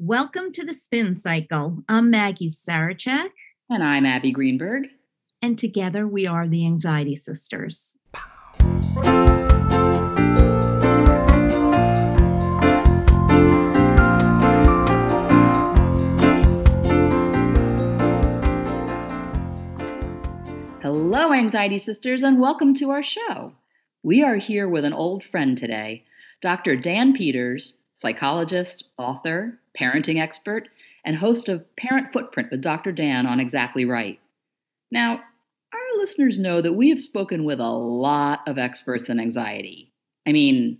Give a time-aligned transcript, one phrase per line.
[0.00, 1.84] Welcome to the Spin Cycle.
[1.88, 3.28] I'm Maggie Sarachek.
[3.70, 4.88] And I'm Abby Greenberg.
[5.40, 7.96] And together we are the Anxiety Sisters.
[20.82, 23.52] Hello, Anxiety Sisters, and welcome to our show.
[24.02, 26.04] We are here with an old friend today,
[26.42, 26.74] Dr.
[26.74, 30.68] Dan Peters, psychologist, author, parenting expert,
[31.04, 32.92] and host of Parent Footprint with Dr.
[32.92, 34.20] Dan on Exactly Right.
[34.90, 35.20] Now,
[35.72, 39.92] our listeners know that we have spoken with a lot of experts in anxiety.
[40.26, 40.78] I mean,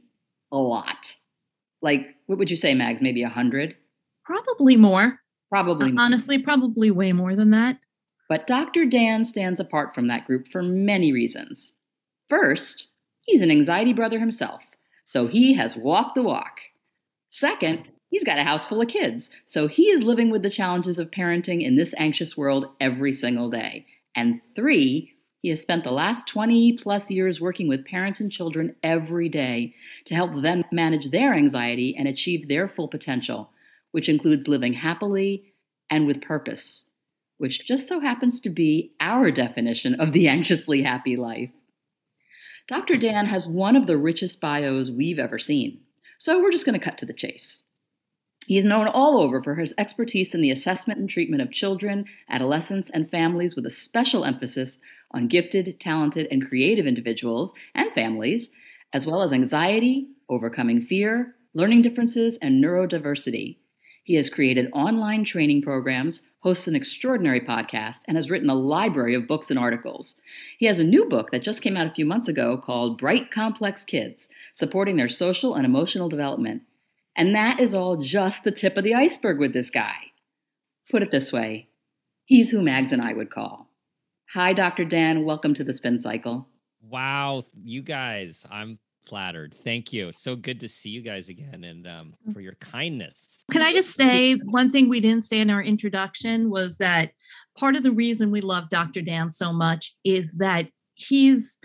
[0.52, 1.16] a lot.
[1.82, 3.02] Like, what would you say, Mags?
[3.02, 3.76] Maybe a hundred?
[4.24, 5.20] Probably more.
[5.50, 5.92] Probably.
[5.92, 7.78] Uh, honestly, probably way more than that.
[8.28, 8.86] But Dr.
[8.86, 11.74] Dan stands apart from that group for many reasons.
[12.28, 12.88] First,
[13.22, 14.62] he's an anxiety brother himself,
[15.04, 16.60] so he has walked the walk.
[17.28, 21.00] Second, he's got a house full of kids, so he is living with the challenges
[21.00, 23.84] of parenting in this anxious world every single day.
[24.14, 28.76] And three, he has spent the last 20 plus years working with parents and children
[28.84, 33.50] every day to help them manage their anxiety and achieve their full potential,
[33.90, 35.52] which includes living happily
[35.90, 36.84] and with purpose,
[37.38, 41.50] which just so happens to be our definition of the anxiously happy life.
[42.68, 42.94] Dr.
[42.94, 45.80] Dan has one of the richest bios we've ever seen.
[46.16, 47.64] So we're just going to cut to the chase.
[48.46, 52.04] He is known all over for his expertise in the assessment and treatment of children,
[52.28, 54.78] adolescents, and families with a special emphasis
[55.10, 58.50] on gifted, talented, and creative individuals and families,
[58.92, 63.56] as well as anxiety, overcoming fear, learning differences, and neurodiversity.
[64.02, 69.14] He has created online training programs, hosts an extraordinary podcast, and has written a library
[69.14, 70.20] of books and articles.
[70.58, 73.30] He has a new book that just came out a few months ago called Bright
[73.30, 76.62] Complex Kids Supporting Their Social and Emotional Development.
[77.16, 79.94] And that is all just the tip of the iceberg with this guy.
[80.90, 81.68] Put it this way
[82.26, 83.68] he's who Mags and I would call.
[84.32, 84.84] Hi, Dr.
[84.84, 85.24] Dan.
[85.24, 86.48] Welcome to the Spin Cycle.
[86.82, 89.54] Wow, you guys, I'm flattered.
[89.62, 90.10] Thank you.
[90.12, 93.44] So good to see you guys again and um, for your kindness.
[93.50, 97.12] Can I just say one thing we didn't say in our introduction was that
[97.56, 99.02] part of the reason we love Dr.
[99.02, 101.58] Dan so much is that he's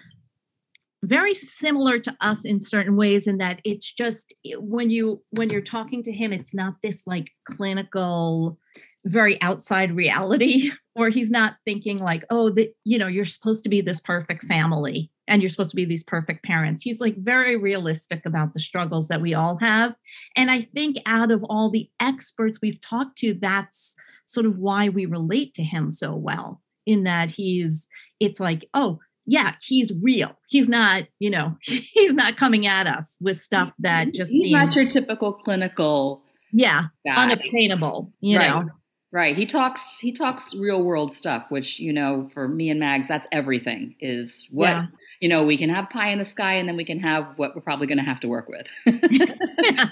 [1.04, 5.50] very similar to us in certain ways in that it's just eh, when you when
[5.50, 8.58] you're talking to him it's not this like clinical
[9.06, 13.70] very outside reality or he's not thinking like oh that you know you're supposed to
[13.70, 16.82] be this perfect family and you're supposed to be these perfect parents.
[16.82, 19.96] He's like very realistic about the struggles that we all have
[20.36, 23.96] and i think out of all the experts we've talked to that's
[24.26, 27.88] sort of why we relate to him so well in that he's
[28.20, 29.00] it's like oh
[29.30, 30.36] yeah, he's real.
[30.48, 34.52] He's not, you know, he's not coming at us with stuff that just he's seems,
[34.54, 37.24] not your typical clinical yeah guy.
[37.24, 38.12] unobtainable.
[38.22, 38.50] You right.
[38.50, 38.70] know,
[39.12, 39.38] right?
[39.38, 43.28] He talks he talks real world stuff, which you know, for me and Mags, that's
[43.32, 43.96] everything.
[44.00, 44.86] Is what Yeah.
[45.22, 47.56] you know, we can have pie in the sky, and then we can have what
[47.56, 48.68] we're probably going to have to work with.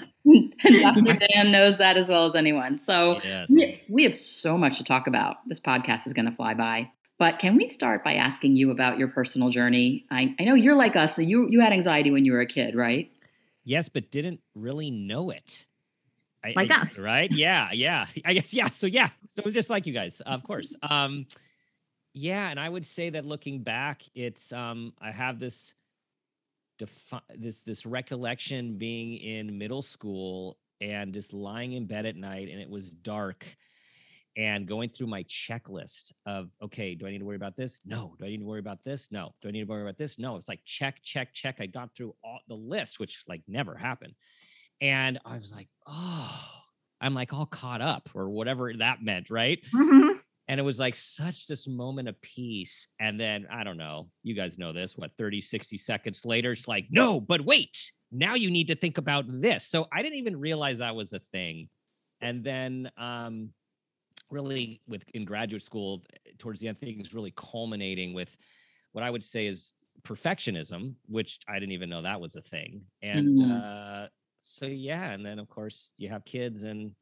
[0.64, 1.26] And Dr.
[1.32, 2.78] Dan knows that as well as anyone.
[2.78, 3.48] So Yes.
[3.48, 5.36] we, we have so much to talk about.
[5.46, 6.90] This podcast is going to fly by.
[7.18, 10.06] But can we start by asking you about your personal journey?
[10.10, 12.46] I, I know you're like us, so you you had anxiety when you were a
[12.46, 13.10] kid, right?
[13.64, 15.66] Yes, but didn't really know it.
[16.44, 16.98] I, Like I- us.
[17.00, 17.30] right?
[17.30, 18.06] Yeah, yeah.
[18.24, 18.70] I guess yeah.
[18.70, 20.74] So yeah, so it was just like you guys, of course.
[20.82, 21.26] Um,
[22.14, 25.74] yeah, and I would say that looking back, it's um, I have this
[26.78, 32.48] defi- this this recollection being in middle school and just lying in bed at night,
[32.48, 33.44] and it was dark.
[34.38, 37.80] And going through my checklist of okay, do I need to worry about this?
[37.84, 38.14] No.
[38.18, 39.10] Do I need to worry about this?
[39.10, 39.34] No.
[39.42, 40.16] Do I need to worry about this?
[40.16, 40.36] No.
[40.36, 41.56] It's like check, check, check.
[41.58, 44.14] I got through all the list, which like never happened.
[44.80, 46.40] And I was like, oh,
[47.00, 49.58] I'm like all caught up or whatever that meant, right?
[49.74, 50.20] Mhm.
[50.46, 52.86] And it was like such this moment of peace.
[53.00, 56.68] And then I don't know, you guys know this, what 30, 60 seconds later, it's
[56.68, 59.66] like, no, but wait, now you need to think about this.
[59.66, 61.68] So I didn't even realize that was a thing.
[62.20, 63.50] And then um
[64.30, 66.04] really with in graduate school
[66.38, 68.36] towards the end things really culminating with
[68.92, 72.86] what I would say is perfectionism, which I didn't even know that was a thing.
[73.02, 73.62] And Mhm.
[73.62, 74.08] uh
[74.40, 76.94] so yeah, and then of course you have kids and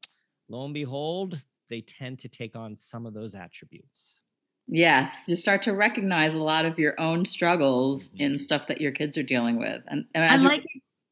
[0.49, 4.23] lo and behold, they tend to take on some of those attributes.
[4.69, 8.19] Yes, you start to recognize a lot of your own struggles Mhm.
[8.19, 9.83] in stuff that your kids are dealing with.
[9.87, 10.65] And, and I as you- like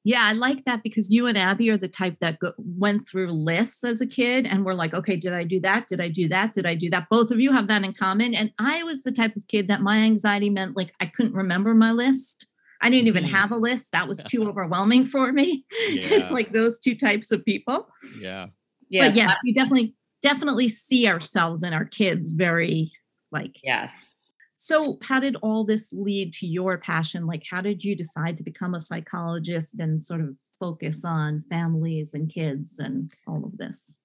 [0.04, 3.32] yeah, I like that because you and Abby are the type that go, went through
[3.32, 5.88] lists as a kid and were like, okay, did I do that?
[5.88, 6.52] Did I do that?
[6.52, 7.08] Did I do that?
[7.10, 8.34] Both of you have that in common.
[8.34, 11.74] And I was the type of kid that my anxiety meant like I couldn't remember
[11.74, 12.46] my list.
[12.82, 13.30] I didn't even Mhm.
[13.30, 13.92] have a list.
[13.92, 15.64] That was too overwhelming for me.
[15.88, 16.00] Yeah.
[16.10, 17.88] It's like those two types of people.
[18.20, 18.46] Yeah.
[18.90, 19.08] Yes.
[19.08, 22.92] but yes, we definitely definitely see ourselves and our kids very
[23.32, 24.33] like Yes.
[24.64, 27.26] So how did all this lead to your passion?
[27.26, 32.14] Like how did you decide to become a psychologist and sort of focus on families
[32.14, 33.98] and kids and all of this?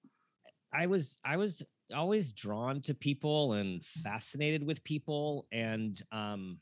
[0.70, 1.62] I was I was
[1.96, 6.58] always drawn to people and fascinated with people and um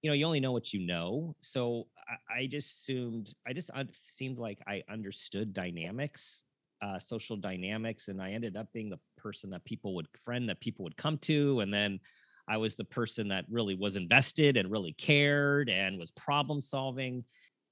[0.00, 1.36] you know you only know what you know.
[1.42, 6.44] So I, I just assumed I just un- seemed like I understood dynamics
[6.80, 10.60] uh social dynamics and I ended up being the person that people would friend that
[10.60, 12.00] people would come to and then
[12.48, 17.24] I was the person that really was invested and really cared and was problem solving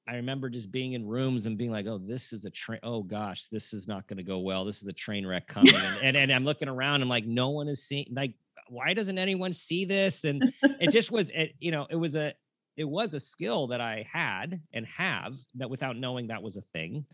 [0.08, 2.78] I remember just being in rooms and being like, "Oh, this is a train.
[2.82, 4.64] Oh gosh, this is not going to go well.
[4.64, 7.02] This is a train wreck coming." and, and and I'm looking around.
[7.02, 8.06] I'm like, no one is seeing.
[8.12, 8.34] Like,
[8.68, 10.24] why doesn't anyone see this?
[10.24, 12.34] And it just was, it, you know, it was a
[12.76, 16.62] it was a skill that I had and have that without knowing that was a
[16.72, 17.06] thing.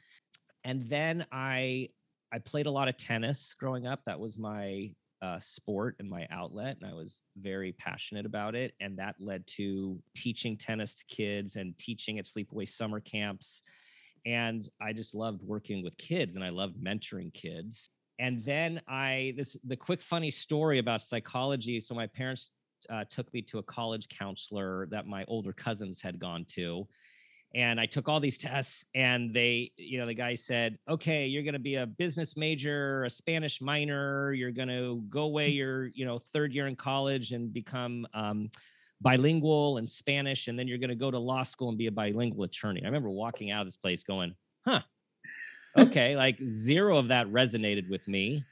[0.65, 1.89] And then I
[2.31, 4.01] I played a lot of tennis growing up.
[4.05, 4.91] That was my
[5.23, 8.75] uh, sport and my outlet, and I was very passionate about it.
[8.81, 13.63] And that led to teaching tennis to kids and teaching at sleepaway summer camps.
[14.27, 17.91] And I just loved working with kids, and I loved mentoring kids.
[18.19, 21.81] And then I this the quick funny story about psychology.
[21.81, 22.51] So my parents
[22.91, 26.87] uh, took me to a college counselor that my older cousins had gone to
[27.55, 31.43] and I took all these tests and they, you know, the guy said, okay, you're
[31.43, 34.33] going to be a business major, a Spanish minor.
[34.33, 38.51] You're going to go away your, you know, third year in college and become um,
[39.01, 40.49] bilingual in Spanish.
[40.49, 42.83] And then you're going to go to law school and be a bilingual attorney.
[42.83, 44.35] I remember walking out of this place going,
[44.65, 44.81] huh,
[45.79, 48.45] okay, like zero of that resonated with me.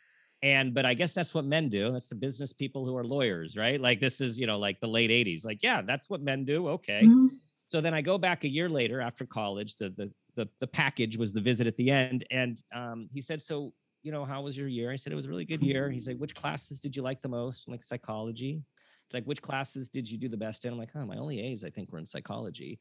[0.43, 1.93] And, but I guess that's what men do.
[1.93, 3.79] That's the business people who are lawyers, right?
[3.79, 5.45] Like this is, you know, like the late 80s.
[5.45, 6.69] Like, yeah, that's what men do.
[6.69, 7.03] Okay.
[7.05, 7.40] Mhm.
[7.71, 9.77] So then I go back a year later after college.
[9.77, 13.41] The the the, the package was the visit at the end, and um, he said,
[13.41, 13.73] "So
[14.03, 16.09] you know, how was your year?" I said, "It was a really good year." He's
[16.09, 18.65] like, "Which classes did you like the most?" I'm like, "Psychology."
[19.07, 21.39] It's like, "Which classes did you do the best in?" I'm like, "Oh, my only
[21.41, 22.81] A's I think were in psychology."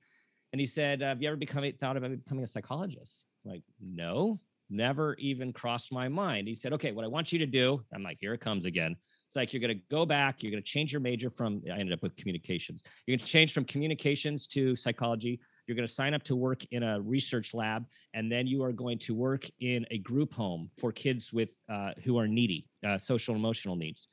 [0.51, 4.41] And he said, "Have you ever become thought about becoming a psychologist?" I'm like, "No,
[4.71, 8.01] never even crossed my mind." He said, "Okay, what I want you to do," I'm
[8.01, 8.95] like, "Here it comes again."
[9.29, 11.77] It's like you're going to go back, you're going to change your major from, I
[11.77, 12.81] ended up with communications.
[13.05, 15.39] You're going to change from communications to psychology.
[15.67, 17.85] You're going to sign up to work in a research lab,
[18.15, 21.91] and then you are going to work in a group home for kids with uh,
[22.03, 24.07] who are needy, uh, social emotional needs.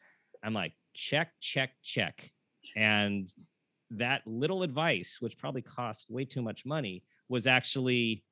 [0.45, 2.31] I'm like, check, check, check.
[2.77, 3.33] And
[3.93, 8.23] that little advice, which probably cost way too much money, was actually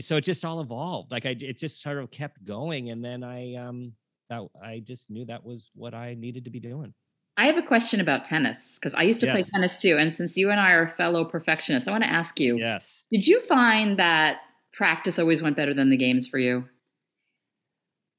[0.00, 1.12] so it just all evolved.
[1.12, 3.92] Like I, it just sort of kept going, and then I, um,
[4.30, 6.94] that I just knew that was what I needed to be doing.
[7.36, 9.96] I have a question about tennis because I used to play tennis too.
[9.98, 13.02] And since you and I are fellow perfectionists, I want to ask you Yes.
[13.10, 14.38] Did you find that
[14.72, 16.64] practice always went better than the games for you?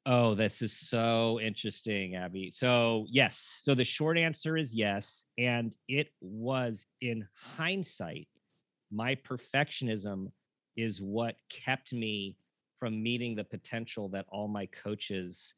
[0.05, 2.51] Oh, this is so interesting, Abby.
[2.51, 3.57] So, yes.
[3.61, 5.25] So the short answer is yes.
[5.37, 7.27] And it was in
[7.57, 8.27] hindsight,
[8.91, 10.31] my perfectionism
[10.77, 12.37] is what kept me
[12.77, 15.55] from meeting the potential that all my coaches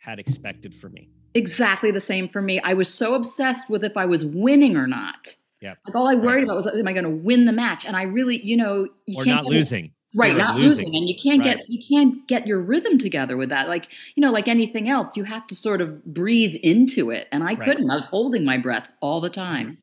[0.00, 1.08] had expected for me.
[1.34, 2.58] Exactly the same for me.
[2.60, 5.36] I was so obsessed with if I was winning or not.
[5.60, 5.74] Yeah.
[5.86, 6.44] Like all I worried Right.
[6.44, 7.84] about was, am I going to win the match?
[7.86, 9.92] And I really, you know, you or can't not get it- losing.
[10.16, 10.36] right?
[10.36, 10.86] Not losing.
[10.96, 11.58] and you can't Right.
[11.58, 13.68] get you can't get your rhythm together with that.
[13.68, 17.28] Like you know, like anything else, you have to sort of breathe into it.
[17.30, 17.60] And I Right.
[17.60, 17.90] couldn't.
[17.90, 19.40] I was holding my breath all the mm-hmm.
[19.40, 19.78] time.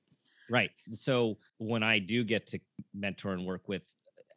[0.49, 0.71] Right.
[0.95, 2.59] So when I do get to
[2.93, 3.85] mentor and work with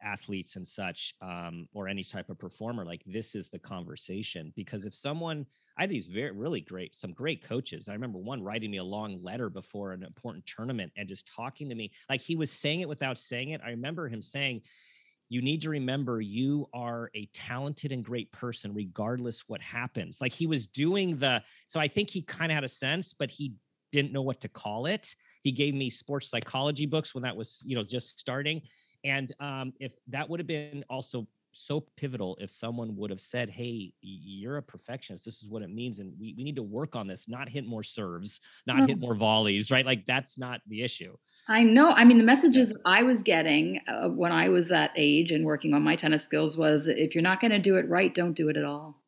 [0.03, 4.51] athletes and such, um, or any type of performer, like this is the conversation.
[4.55, 5.45] Because if someone,
[5.77, 7.87] I have these very, really great, some great coaches.
[7.89, 11.69] I remember one writing me a long letter before an important tournament and just talking
[11.69, 13.61] to me like he was saying it without saying it.
[13.65, 14.61] I remember him saying,
[15.31, 20.33] you need to remember you are a talented and great person regardless what happens like
[20.33, 23.53] he was doing the so i think he kind of had a sense but he
[23.93, 27.63] didn't know what to call it he gave me sports psychology books when that was
[27.65, 28.61] you know just starting
[29.03, 33.49] and um, if that would have been also so pivotal if someone would have said
[33.49, 36.95] hey you're a perfectionist this is what it means and we, we need to work
[36.95, 40.81] on this not hit more serves not hit more volleys right like that's not the
[40.81, 41.13] issue
[41.47, 41.89] I know.
[41.91, 45.73] I mean, the messages I was getting uh, when I was that age and working
[45.73, 48.49] on my tennis skills was if you're not going to do it right, don't do
[48.49, 49.00] it at all.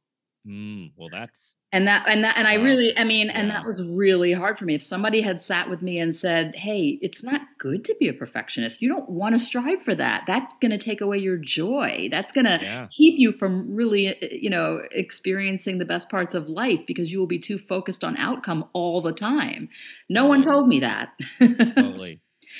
[0.45, 3.81] Mm, well that's And that, and that, and I really, I mean, and that was
[3.81, 4.75] really hard for me.
[4.75, 8.13] If somebody had sat with me and said, Hey, it's not good to be a
[8.13, 8.81] perfectionist.
[8.81, 10.25] You don't want to strive for that.
[10.27, 12.09] That's going to take away your joy.
[12.12, 16.35] That's going to yeah keep you from really, uh, you know, experiencing the best parts
[16.35, 19.69] of life because you will be too focused on outcome all the time.
[20.09, 21.09] No one told me that.
[21.39, 22.19] totally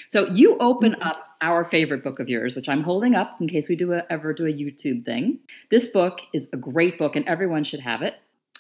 [0.10, 1.04] So you open mm-hmm.
[1.04, 4.04] up our favorite book of yours, which I'm holding up in case we do a,
[4.10, 5.40] ever do a YouTube thing.
[5.72, 8.16] This book is a great book, and everyone should have it.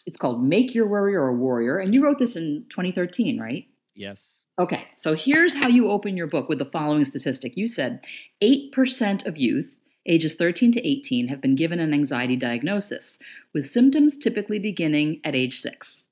[0.06, 3.66] It's called Make Your Worrier a Warrior, and you wrote this in 2013, right?
[3.96, 4.40] Yes.
[4.60, 7.58] Okay, so here's how you open your book with the following statistic.
[7.58, 8.04] You said
[8.44, 13.20] 8% of youth ages 13 to 18 have been given an anxiety diagnosis,
[13.54, 16.06] with symptoms typically beginning at age six.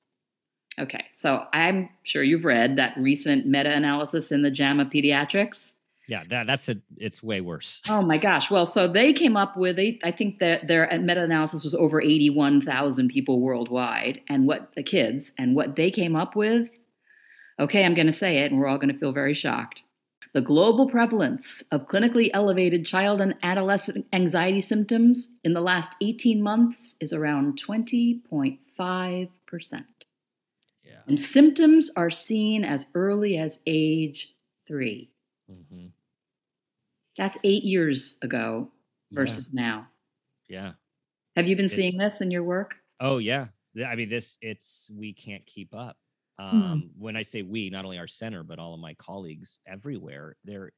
[0.81, 5.75] Okay, so I'm sure you've read that recent meta analysis in the JAMA Pediatrics.
[6.07, 6.79] Yeah, that, that's it.
[6.97, 7.81] it's way worse.
[7.87, 8.49] Oh my gosh.
[8.49, 12.01] Well, so they came up with, I think that their uh, meta analysis was over
[12.01, 16.69] 81,000 people worldwide, and what the kids, and what they came up with.
[17.59, 19.83] Okay, I'm going to say it, and we're all going to feel very shocked.
[20.33, 26.41] The global prevalence of clinically elevated child and adolescent anxiety symptoms in the last 18
[26.41, 29.29] months is around 20.5%.
[29.73, 29.79] Yeah.
[31.07, 34.33] And symptoms are seen as early as age
[34.67, 35.09] 3
[35.49, 35.87] hmm
[37.17, 38.71] That's eight years ago
[39.11, 39.87] versus now.
[40.47, 40.73] Yeah.
[41.35, 42.75] Have you been It- seeing this in your work?
[42.99, 43.47] Oh yeah.
[43.85, 45.97] I mean, this it's we can't keep up.
[46.39, 46.61] Hmm.
[46.63, 50.35] Um, When I say we, not only our center, but all of my colleagues everywhere.
[50.43, 50.71] They're,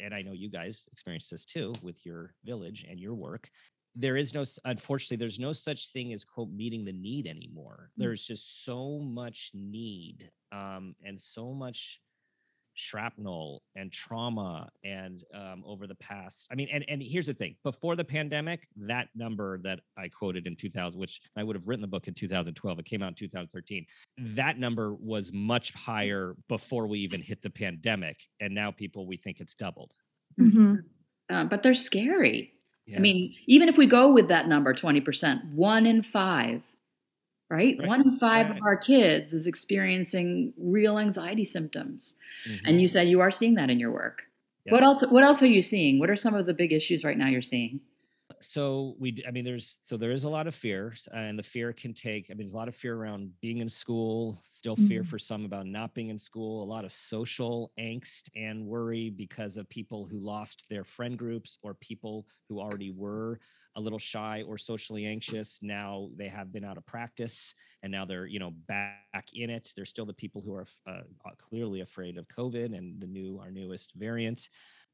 [0.00, 3.48] and I know you guys experience this too with your village and your work.
[3.96, 7.90] There is no, unfortunately, there's no such thing as quote meeting the need anymore.
[7.90, 8.02] Mm.
[8.02, 12.00] There's just so much need, um, and so much
[12.74, 17.54] shrapnel and trauma and um, over the past i mean and, and here's the thing
[17.64, 21.82] before the pandemic that number that i quoted in 2000 which i would have written
[21.82, 23.84] the book in 2012 it came out in 2013
[24.18, 29.16] that number was much higher before we even hit the pandemic and now people we
[29.16, 29.92] think it's doubled
[30.38, 30.84] Mhm.
[31.28, 32.54] Uh, but they're scary.
[32.86, 32.96] Yeah.
[32.96, 36.62] I mean, even if we go with that number, 20%, one in five,
[37.48, 37.76] right?
[37.78, 38.56] Right, One in five right.
[38.56, 42.16] of our kids is experiencing real anxiety symptoms.
[42.48, 42.60] Mhm.
[42.64, 44.22] And you said you are seeing that in your work.
[44.68, 45.98] What else what else are you seeing?
[45.98, 47.80] What are some of the big issues right now you're seeing?
[48.40, 51.72] So we i mean there's so there is a lot of fear and the fear
[51.72, 55.02] can take i mean there's a lot of fear around being in school still fear
[55.02, 55.04] Mhm.
[55.04, 59.56] for some about not being in school a lot of social angst and worry because
[59.56, 63.40] of people who lost their friend groups or people who already were
[63.76, 65.60] a little shy or socially anxious.
[65.62, 69.72] Now they have been out of practice and now they're you know back in it.
[69.76, 73.38] There's still the people who are uh, uh, clearly afraid of covid and the new
[73.38, 74.48] our newest variant.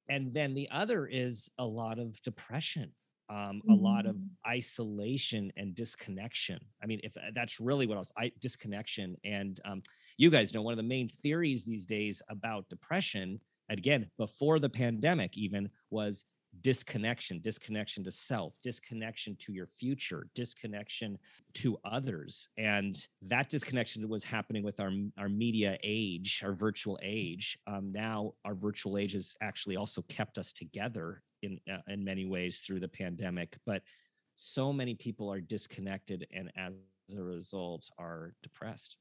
[0.09, 2.95] And then the other is a lot of depression
[3.29, 4.29] um, a lot of Mm.
[4.47, 6.59] isolation and disconnection.
[6.83, 9.17] I mean, if uh, that's really what else, I disconnection.
[9.25, 9.83] And um,
[10.17, 14.69] you guys know one of the main theories these days about depression, again, before the
[14.69, 16.25] pandemic, even was
[16.63, 21.19] disconnection, disconnection to self, disconnection to your future, disconnection
[21.53, 22.49] to others.
[22.57, 27.59] And that disconnection was happening with our, our media age, our virtual age.
[27.67, 32.27] Um, now, our virtual age has actually also kept us together in, uh, in many
[32.27, 33.57] ways through the pandemic.
[33.65, 33.83] But
[34.35, 36.73] so many people are disconnected and as
[37.17, 38.97] a result are depressed.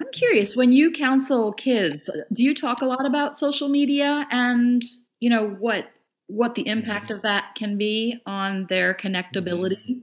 [0.00, 4.26] I'm curious, when you counsel kids, uh, do you talk a lot about social media
[4.30, 4.82] and,
[5.20, 5.90] you know, what
[6.28, 10.02] what the impact of that can be on their connectability?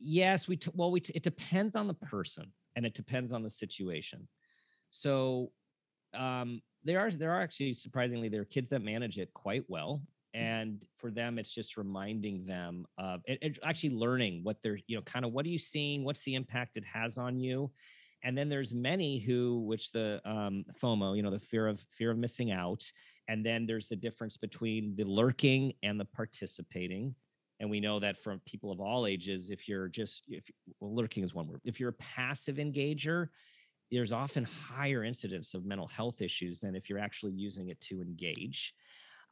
[0.00, 3.42] Yes, we t- well we t- it depends on the person and it depends on
[3.42, 4.26] the situation.
[4.90, 5.52] So
[6.12, 10.02] um there are there are actually surprisingly there are kids that manage it quite well
[10.34, 15.02] and for them it's just reminding them of it- actually learning what they're you know
[15.02, 16.04] kind of what are you seeing?
[16.04, 17.70] What's the impact it has on you?
[18.22, 22.10] And then there's many who which the um, fomo you know the fear of fear
[22.10, 22.84] of missing out
[23.28, 27.14] and then there's the difference between the lurking and the participating.
[27.60, 30.50] And we know that from people of all ages if you're just if
[30.80, 31.60] well, lurking is one word.
[31.64, 33.28] If you're a passive engager
[33.90, 38.00] there's often higher incidence of mental health issues than if you're actually using it to
[38.00, 38.74] engage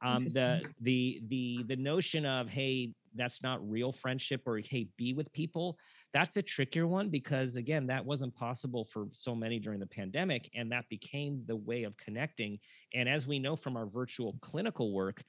[0.03, 5.13] um, the the the the notion of hey that's not real friendship or hey be
[5.13, 5.79] with people
[6.13, 10.51] that's a trickier one because again that wasn't possible for so many during the pandemic
[10.55, 12.59] and that became the way of connecting
[12.95, 15.23] and as we know from our virtual clinical work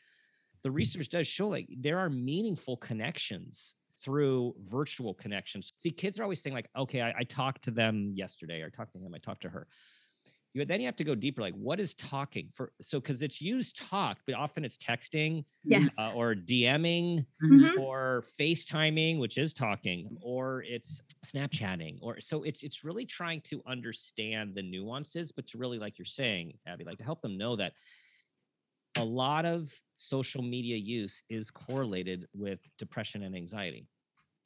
[0.64, 5.74] the research does show like there are meaningful connections through virtual connections.
[5.78, 8.94] See kids are always saying like okay i, I talked to them yesterday or talked
[8.94, 9.68] to him i talked to her
[10.54, 13.42] you then you have to go deeper like what is talking for so because it's
[13.42, 15.98] used talk but often it's texting Yes.
[15.98, 17.74] uh, or dming Mhm.
[17.76, 23.62] or FaceTiming, which is talking, or it's Snapchatting, or so it's it's really trying to
[23.66, 27.56] understand the nuances, but to really, like you're saying, Abby, like to help them know
[27.56, 27.74] that
[28.96, 33.88] a lot of social media use is correlated with depression and anxiety.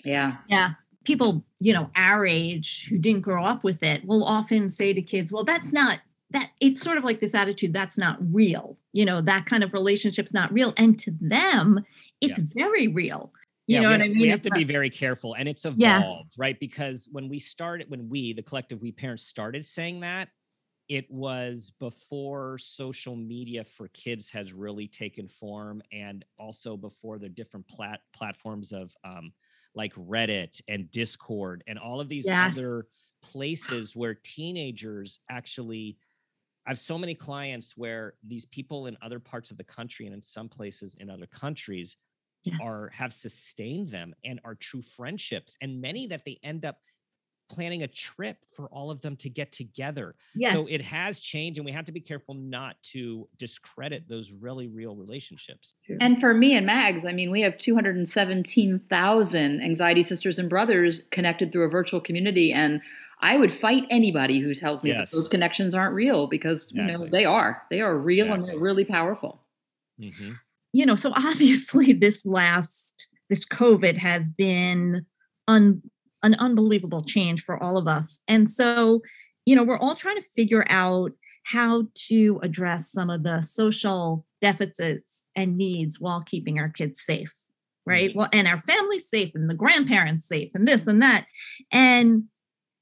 [0.04, 0.38] Yeah.
[0.48, 0.74] Yeah.
[1.08, 5.02] People, you know, our age who didn't grow up with it will often say to
[5.02, 6.00] kids, well, that's not
[6.32, 9.72] that it's sort of like this attitude that's not real you know that kind of
[9.72, 11.86] relationship's not real and to them
[12.20, 12.46] it's yeah.
[12.54, 13.32] very real
[13.68, 14.20] you yeah, know what I mean?
[14.20, 16.38] We have to be very careful, and it's evolved, yeah.
[16.38, 16.58] right?
[16.58, 20.30] Because when we started, when we, the collective we parents, started saying that,
[20.88, 27.28] it was before social media for kids has really taken form, and also before the
[27.28, 29.34] different plat- platforms of um,
[29.76, 32.58] like Reddit and Discord and all of these yes.
[32.58, 32.86] other
[33.22, 35.98] places where teenagers actually
[36.66, 40.14] I have so many clients where these people in other parts of the country and
[40.14, 41.96] in some places in other countries
[42.44, 42.58] yes.
[42.62, 46.78] are have sustained them and are true friendships and many that they end up
[47.50, 50.16] planning a trip for all of them to get together.
[50.36, 50.54] Yes.
[50.54, 54.68] So it has changed and we have to be careful not to discredit those really
[54.68, 55.76] real relationships.
[56.02, 61.52] And for me and Mags, I mean, we have 217,000 anxiety sisters and brothers connected
[61.52, 62.82] through a virtual community and
[63.20, 65.10] I would fight anybody who tells me yes.
[65.10, 66.92] that those connections aren't real because exactly.
[66.92, 67.64] you know they are.
[67.72, 68.44] They are real exactly.
[68.44, 69.42] and they're really powerful.
[70.00, 70.34] Mm-hmm.
[70.74, 75.06] You know, so obviously this last this COVID has been
[75.48, 75.82] un,
[76.24, 79.02] an unbelievable change for all of us, and so
[79.46, 81.12] you know we're all trying to figure out
[81.44, 87.34] how to address some of the social deficits and needs while keeping our kids safe
[87.88, 88.10] right?
[88.10, 88.20] Mm-hmm.
[88.20, 91.26] well and our families safe and the grandparents safe and this and that.
[91.72, 92.26] And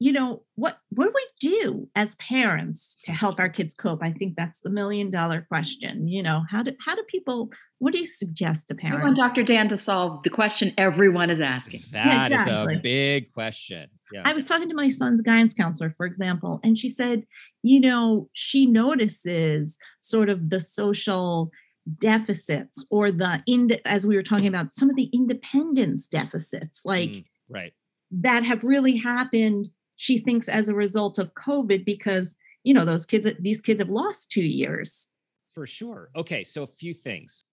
[0.06, 4.12] you know what what do we do as parents to help our kids cope i
[4.12, 8.00] think that's the million dollar question you know how do how do people what do
[8.00, 11.82] you suggest to parents i want dr dan to solve the question everyone is asking
[11.92, 12.74] That yeah, exactly.
[12.74, 14.22] is a big question yeah.
[14.26, 17.24] i was talking to my son's guidance counselor for example and she said
[17.64, 21.50] you know she notices sort of the social
[21.98, 27.10] deficits or the ind- as we were talking about some of the independence deficits like
[27.10, 27.74] mm, right
[28.12, 33.06] that have really happened she thinks as a result of COVID because, you know, those
[33.06, 35.08] kids, these kids have lost two years.
[35.54, 36.10] For sure.
[36.16, 36.44] Okay.
[36.44, 37.46] So a few things.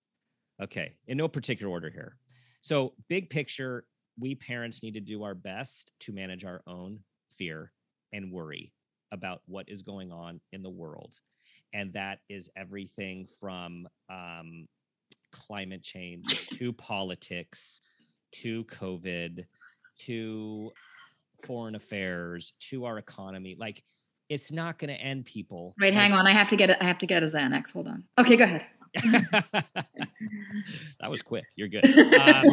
[0.61, 0.95] Okay.
[1.07, 2.17] In no particular order here.
[2.63, 3.85] So, big picture,
[4.19, 7.01] we parents need to do our best to manage our own
[7.37, 7.73] fear
[8.13, 8.73] and worry
[9.11, 11.13] about what is going on in the world.
[11.73, 14.69] And that is everything from um,
[15.33, 17.81] climate change to politics
[18.33, 19.45] to COVID
[20.01, 20.73] to
[21.43, 23.57] foreign affairs to our economy.
[23.59, 23.83] Like
[24.29, 25.75] it's not going to end people.
[25.79, 26.27] Wait, like, hang on.
[26.27, 26.79] I have to get it.
[26.81, 27.73] I have to get a Xanax.
[27.73, 28.05] Hold on.
[28.19, 28.65] Okay, go ahead.
[31.01, 31.45] that was quick.
[31.57, 31.85] You're good.
[32.15, 32.47] Um,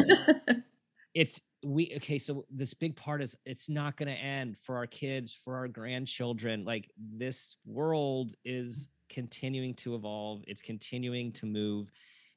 [1.14, 2.18] it's we okay.
[2.18, 5.68] So this big part is it's not going to end for our kids, for our
[5.68, 6.64] grandchildren.
[6.64, 10.42] Like this world is continuing to evolve.
[10.46, 11.90] It's continuing to move.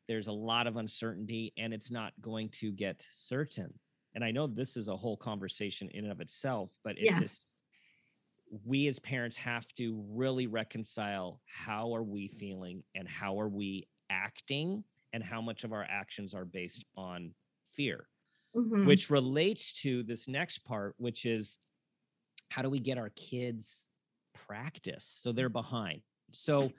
[0.08, 3.74] There's a lot of uncertainty, and it's not going to get certain
[4.16, 7.20] and I know this is a whole conversation in and of itself, but it's yes.
[7.20, 7.56] just
[8.66, 13.88] we as parents have to really reconcile how are we feeling and how are we
[14.10, 17.32] acting and how much of our actions are based on
[17.76, 18.08] fear
[18.56, 18.86] mm-hmm.
[18.86, 21.58] which relates to this next part which is
[22.50, 23.90] how do we get our kids
[24.46, 26.72] practice so they're behind so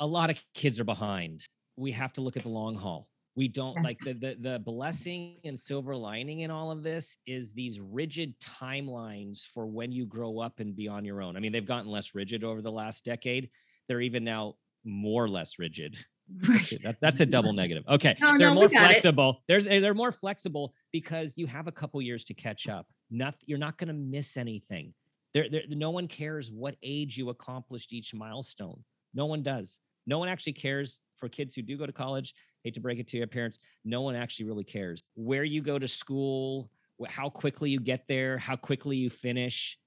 [0.00, 1.44] a lot of kids are behind
[1.76, 3.84] we have to look at the long haul we don't yes.
[3.84, 8.34] like the, the the blessing and silver lining in all of this is these rigid
[8.40, 11.36] timelines for when you grow up and be on your own.
[11.36, 13.48] I mean they've gotten less rigid over the last decade.
[13.86, 15.96] They're even now more or less rigid.
[16.46, 16.78] Right.
[16.82, 17.84] that, that's a double negative.
[17.88, 19.36] Okay no, they're no, more flexible it.
[19.48, 22.86] there's eh, they're more flexible because you have a couple years to catch up.
[23.10, 24.92] Nothing you're not going to miss anything.
[25.32, 28.84] There, there no one cares what age you accomplished each milestone.
[29.14, 32.74] No one does no one actually cares for kids who do go to college hate
[32.74, 35.00] to break it to your parents, no one actually really cares.
[35.14, 36.70] Where you go to school,
[37.06, 39.78] how quickly you get there, how quickly you finish,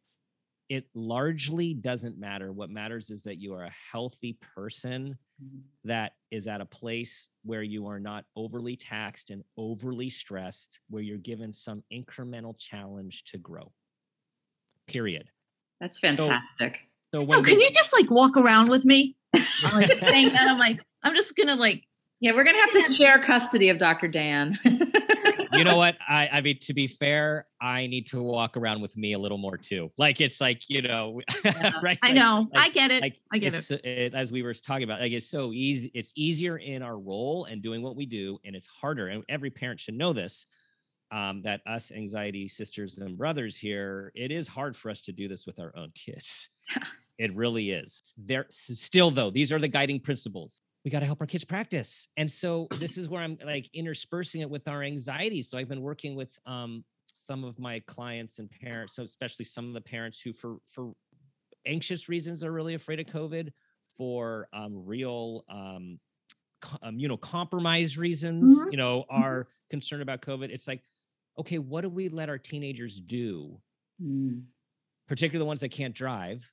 [0.69, 2.53] it largely doesn't matter.
[2.53, 5.59] What matters is that you are a healthy person mm-hmm.
[5.83, 11.03] that is at a place where you are not overly taxed and overly stressed, where
[11.03, 13.73] you're given some incremental challenge to grow.
[14.87, 15.29] Period.
[15.81, 16.79] That's fantastic.
[17.13, 19.17] So, so oh, can they, you just like walk around with me?
[19.33, 20.47] I'm like saying that.
[20.49, 21.85] I'm like, I'm just gonna like
[22.21, 24.07] yeah, we're gonna have to share custody of Dr.
[24.07, 24.57] Dan.
[25.53, 25.97] you know what?
[26.07, 29.39] I I mean, to be fair, I need to walk around with me a little
[29.39, 29.91] more too.
[29.97, 31.97] Like it's like you know, yeah, right?
[32.03, 32.47] I know.
[32.53, 33.01] Like, I get it.
[33.01, 33.71] Like I get it.
[33.83, 34.13] it.
[34.13, 35.89] As we were talking about, like it's so easy.
[35.95, 39.07] It's easier in our role and doing what we do, and it's harder.
[39.07, 40.45] And every parent should know this.
[41.11, 45.27] Um, that us anxiety sisters and brothers here, it is hard for us to do
[45.27, 46.47] this with our own kids.
[47.21, 48.13] It really is.
[48.17, 52.07] There still though, these are the guiding principles we got to help our kids practice.
[52.17, 55.43] And so this is where I'm like interspersing it with our anxiety.
[55.43, 59.67] So I've been working with um, some of my clients and parents, so especially some
[59.67, 60.93] of the parents who for for
[61.67, 63.51] anxious reasons are really afraid of COVID,
[63.95, 65.99] for um, real um,
[66.61, 68.71] co- immunocompromised reasons, Mhm.
[68.71, 70.49] you know, are concerned about COVID.
[70.49, 70.81] It's like,
[71.37, 73.61] okay, what do we let our teenagers do,
[74.01, 74.45] Mm.
[75.07, 76.49] particularly the ones that can't drive?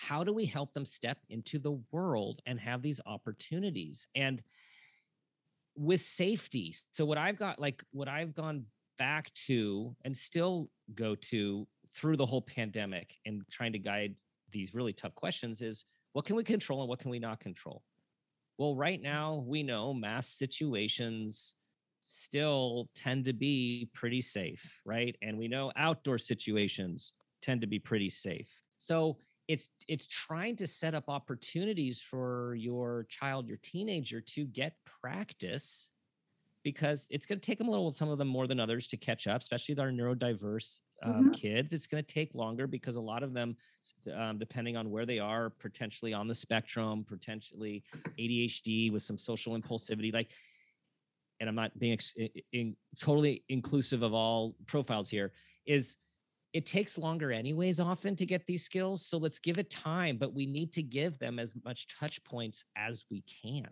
[0.00, 4.06] How do we help them step into the world and have these opportunities?
[4.14, 4.42] And
[5.78, 6.74] with safety.
[6.92, 8.64] So what I've got like what I've gone
[8.98, 14.14] back to and still go to through the whole pandemic and trying to guide
[14.50, 17.82] these really tough questions is what can we control and what can we not control?
[18.58, 19.04] Well, right mm.
[19.04, 21.54] now we know mass situations
[22.00, 25.16] still tend to be pretty safe, right?
[25.22, 28.62] And we know outdoor situations tend to be pretty safe.
[28.78, 34.74] So it's it's trying to set up opportunities for your child, your teenager to get
[35.00, 35.88] practice
[36.64, 38.96] because it's going to take them a little some of them more than others to
[38.96, 41.72] catch up especially our neurodiverse um, kids.
[41.72, 43.56] It's going to take longer because a lot of them
[44.14, 47.84] um, depending on where they are potentially on the spectrum potentially
[48.18, 50.30] adhd with some social impulsivity like
[51.40, 55.32] and i'm not being ex- i- in, totally inclusive of all profiles here
[55.64, 55.96] is
[56.52, 60.34] it takes longer anyways often to get these skills so let's give it time but
[60.34, 63.66] we need to give them as much touch points as we can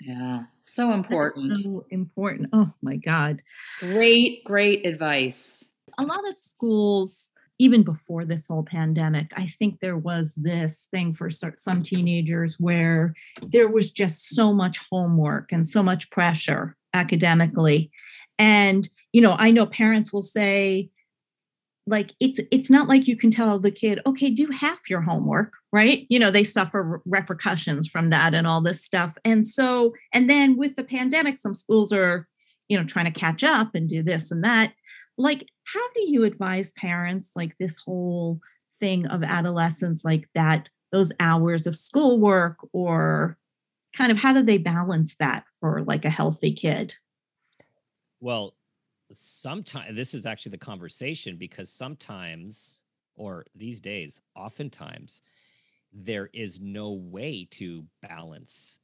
[0.00, 0.44] Yeah.
[0.64, 1.60] So important.
[1.62, 2.48] So important.
[2.52, 3.42] Oh my God.
[3.80, 5.64] Great, great advice.
[5.98, 11.12] a lot of schools even before this whole pandemic i think there was this thing
[11.14, 17.90] for some teenagers where there was just so much homework and so much pressure academically
[18.38, 20.88] and you know i know parents will say
[21.88, 25.52] like it's it's not like you can tell the kid okay do half your homework
[25.72, 26.06] right?
[26.08, 29.16] You know they suffer repercussions from that and all this stuff.
[29.24, 32.26] And so and then with the pandemic some schools are
[32.68, 34.72] you know trying to catch up and do this and that.
[35.16, 38.40] Like how do you advise parents like this whole
[38.80, 43.36] thing of adolescence like that those hours of schoolwork or
[43.94, 46.94] kind of how do they balance that for like a healthy kid?
[48.20, 48.54] Well,
[49.12, 52.84] sometimes this is actually the conversation because sometimes,
[53.16, 55.22] or these days, oftentimes,
[55.92, 58.78] there is no way to balance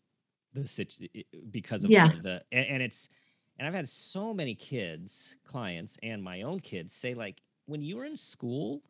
[0.52, 2.14] the situation because of Yeah.
[2.22, 3.08] the and, and it's
[3.58, 7.96] and I've had so many kids, clients, and my own kids say like, when you
[7.98, 8.82] were in school,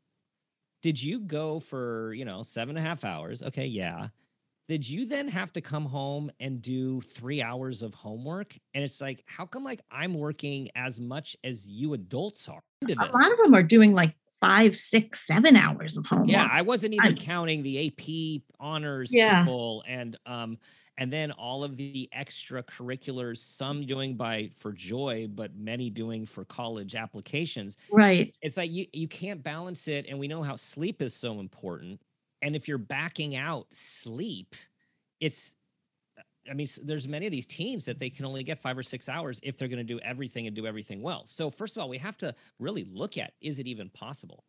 [0.83, 3.43] did you go for you know seven and a half hours?
[3.43, 4.09] Okay, yeah.
[4.69, 8.57] Did you then have to come home and do three hours of homework?
[8.73, 12.63] And it's like, how come like I'm working as much as you adults are?
[12.89, 16.63] a lot of them are doing like five six seven hours of homework Yeah, I
[16.63, 19.45] wasn't even I'm- counting the AP honors Yeah.
[19.45, 20.59] people and um
[20.97, 26.45] and then all of the extracurriculars, some doing by for joy, but many doing for
[26.45, 27.77] college applications.
[27.91, 31.41] right It's like you you can't balance it, and we know how sleep is so
[31.41, 32.01] important.
[32.45, 34.55] And if you're backing out sleep,
[35.19, 35.57] it's
[36.49, 39.09] I mean, there's many of these teams that they can only get five or six
[39.09, 41.23] hours if they're going to do everything and do everything well.
[41.25, 44.45] So first of all, we have to really look at is it even possible?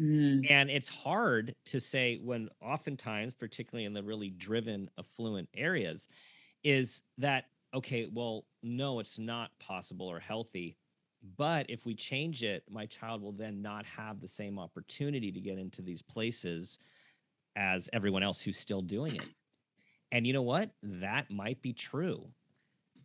[0.00, 0.50] Mm.
[0.50, 6.08] And it's hard to say when oftentimes, particularly in the really driven, affluent areas,
[6.62, 10.78] is that okay, well, no, it's not possible or healthy.
[11.36, 15.40] But if we change it, my child will then not have the same opportunity to
[15.40, 16.78] get into these places
[17.56, 19.28] as everyone else who's still doing it.
[20.12, 20.70] And you know what?
[20.82, 22.32] That might be true.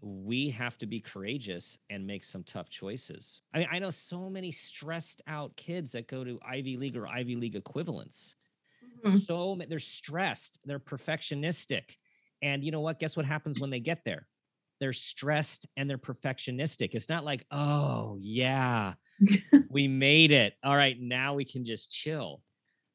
[0.02, 3.42] We have to be courageous and make some tough choices.
[3.54, 7.08] I mean, I know so many stressed out kids that go to Ivy League or
[7.08, 8.36] Ivy League equivalents.
[9.06, 9.20] Mhm.
[9.20, 11.98] So they're stressed, they're perfectionistic.
[12.42, 13.00] And you know what?
[13.00, 14.28] Guess what happens when they get there?
[14.80, 16.92] They're stressed and they're perfectionistic.
[16.94, 18.94] It's not like, oh, yeah,
[19.70, 20.54] we made it.
[20.64, 22.42] All right, now we can just chill.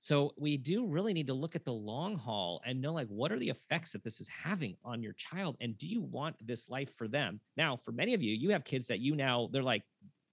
[0.05, 3.33] So we do really need to look at the long haul and know like what
[3.33, 6.69] are the effects that this is having on your child and do you want this
[6.69, 7.40] life for them?
[7.57, 9.83] Now, for many of you, you have kids that you now they're like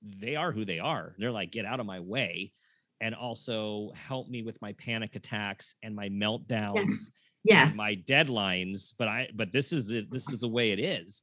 [0.03, 1.15] they are who they are.
[1.17, 2.51] They're like get out of my way
[2.99, 7.13] and also help me with my panic attacks and my meltdowns
[7.45, 10.79] yes and my deadlines, but I but this is the, this is the way it
[10.79, 11.21] is.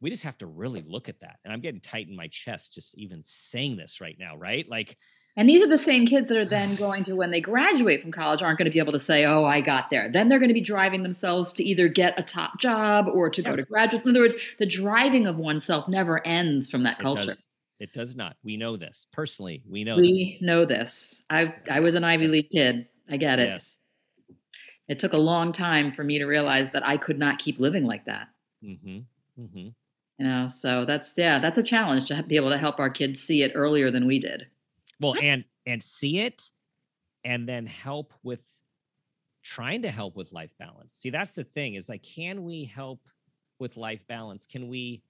[0.00, 1.38] We just have to really look at that.
[1.44, 4.64] And I'm getting tight in my chest just even saying this right now, right?
[4.68, 4.96] Like
[5.36, 8.12] And these are the same kids that are then going to, when they graduate from
[8.12, 10.08] college, aren't going to be able to say, oh, I got there.
[10.08, 13.42] Then they're going to be driving themselves to either get a top job or to
[13.42, 13.50] Yeah.
[13.50, 14.10] go to graduate school.
[14.10, 17.26] In other words, the driving of oneself never ends from that it culture.
[17.26, 17.46] does
[17.80, 18.36] it does not.
[18.44, 19.08] We know this.
[19.12, 20.42] Personally, we know We this.
[20.42, 21.22] know this.
[21.28, 22.32] I I was an Ivy Yes.
[22.32, 22.86] League kid.
[23.10, 23.48] I get it.
[23.48, 23.76] Yes.
[24.88, 27.84] It took a long time for me to realize that I could not keep living
[27.84, 28.28] like that.
[28.64, 28.98] Mm-hmm.
[29.42, 29.58] Mm-hmm.
[30.18, 33.20] You know, so that's yeah, that's a challenge to be able to help our kids
[33.20, 34.46] see it earlier than we did.
[35.04, 36.50] Well, and and see it
[37.24, 38.42] and then help with
[39.42, 40.94] trying to help with life balance.
[40.94, 43.00] See, that's the thing is like, can we help
[43.58, 44.46] with life balance?
[44.46, 45.02] Can we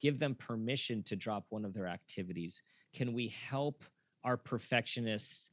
[0.00, 2.62] give them permission to drop one of their activities?
[2.94, 3.84] Can we help
[4.24, 5.50] our perfectionists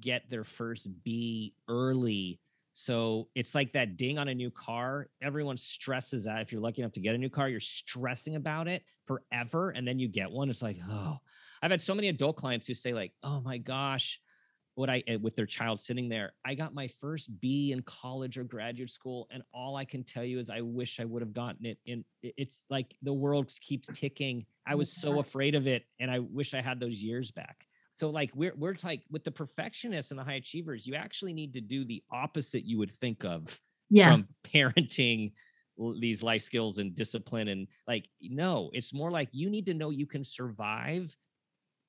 [0.00, 2.40] get their first B early?
[2.74, 5.08] So it's like that ding on a new car.
[5.22, 6.42] Everyone stresses out.
[6.42, 9.70] If you're lucky enough to get a new car, you're stressing about it forever.
[9.70, 10.50] And then you get one.
[10.50, 11.18] It's like, oh,
[11.62, 14.20] I've had so many adult clients who say, like, oh my gosh,
[14.74, 16.34] what I eh, with their child sitting there.
[16.44, 20.24] I got my first B in college or graduate school, and all I can tell
[20.24, 21.78] you is I wish I would have gotten it.
[21.86, 24.46] In it's like the world keeps ticking.
[24.66, 27.66] I was so afraid of it, and I wish I had those years back.
[27.94, 31.54] So like we're we're like with the perfectionists and the high achievers, you actually need
[31.54, 34.18] to do the opposite you would think of Yeah.
[34.18, 35.32] from parenting
[36.00, 39.90] these life skills and discipline and like no it's more like you need to know
[39.90, 41.14] you can survive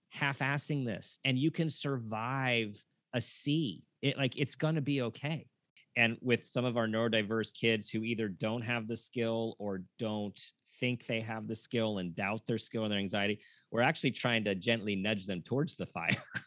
[0.10, 2.82] half-assing this and you can survive
[3.14, 5.48] a c it like it's gonna be okay.
[5.96, 10.40] And with some of our neurodiverse kids who either don't have the skill or don't
[10.80, 13.40] think they have the skill and doubt their skill and their anxiety
[13.72, 16.10] we're actually trying to gently nudge them towards the fire.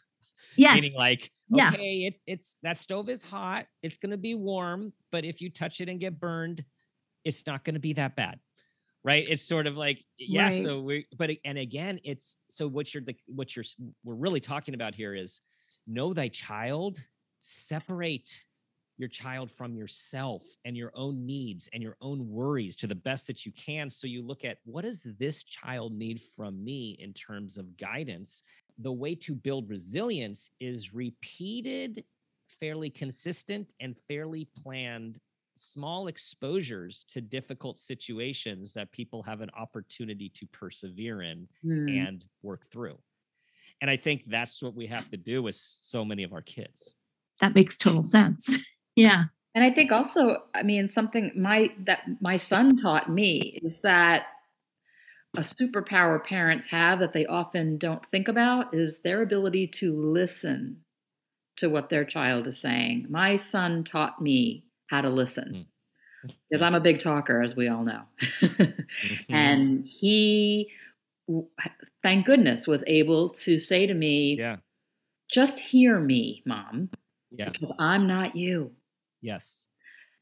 [0.57, 0.75] Yes.
[0.75, 1.69] meaning like Yeah.
[1.69, 3.67] okay it's it's that stove is hot.
[3.83, 6.63] It's going to be warm but if you touch it and get burned
[7.23, 8.39] it's not going to be that bad
[9.03, 10.63] right it's sort of like yeah Right.
[10.63, 13.65] so we but and again it's so what you're the what you're
[14.03, 15.41] we're really talking about here is
[15.87, 16.99] know thy child
[17.39, 18.43] separate
[18.97, 23.25] your child from yourself and your own needs and your own worries to the best
[23.25, 27.11] that you can so you look at what does this child need from me in
[27.13, 28.43] terms of guidance
[28.77, 32.03] the way to build resilience is repeated
[32.59, 35.19] fairly consistent and fairly planned
[35.61, 41.87] small exposures to difficult situations that people have an opportunity to persevere in Hmm.
[41.87, 42.97] and work through
[43.81, 46.95] and i think that's what we have to do with so many of our kids
[47.41, 48.57] that makes total sense.
[48.95, 49.25] yeah.
[49.53, 54.27] And I think also, I mean, something my that my son taught me is that
[55.35, 60.83] a superpower parents have that they often don't think about is their ability to listen
[61.57, 63.07] to what their child is saying.
[63.09, 65.65] My son taught me how to listen
[66.49, 68.03] because I'm a big talker, as we all know.
[68.41, 69.25] Mhm.
[69.31, 70.71] and he,
[72.03, 74.57] thank goodness, was able to say to me, yeah
[75.31, 76.89] just hear me, mom,
[77.31, 78.71] yeah because I'm not you.
[79.21, 79.67] yes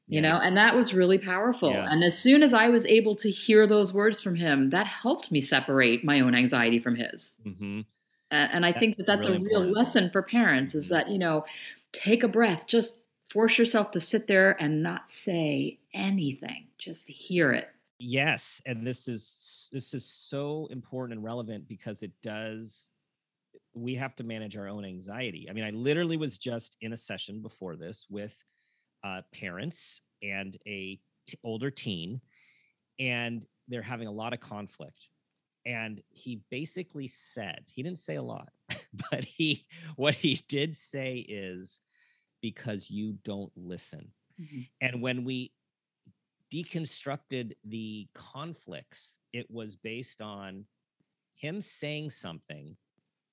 [0.08, 0.32] you Yeah.
[0.34, 1.88] know and that was really powerful Yeah.
[1.92, 5.32] and as soon as i was able to hear those words from him that helped
[5.32, 7.86] me separate my own anxiety from his Mhm.
[8.32, 9.78] and, and i That's think that that's really a real important.
[9.78, 10.90] lesson for parents is Mhm.
[10.90, 11.46] that you know
[11.94, 12.99] take a breath just
[13.32, 17.70] force yourself to sit there and not say anything just hear it.
[18.00, 22.90] Yes and this is this is so important and relevant because it does
[23.76, 25.48] we have to manage our own anxiety.
[25.50, 28.36] I mean i literally was just in a session before this with
[29.04, 32.22] uh, parents and a t- older teen
[33.00, 35.08] and they're having a lot of conflict.
[35.66, 38.50] And he basically said he didn't say a lot
[39.12, 39.66] but he
[39.96, 41.82] what he did say is
[42.42, 44.62] because you don't listen mm-hmm.
[44.82, 45.52] and when we
[46.52, 50.66] deconstructed the conflicts, it was based on
[51.36, 52.76] him saying something